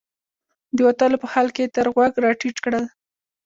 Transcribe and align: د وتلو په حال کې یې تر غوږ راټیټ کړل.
د 0.75 0.77
وتلو 0.87 1.21
په 1.23 1.27
حال 1.33 1.47
کې 1.55 1.61
یې 1.65 1.71
تر 1.75 1.85
غوږ 1.93 2.13
راټیټ 2.25 2.57
کړل. 2.65 2.85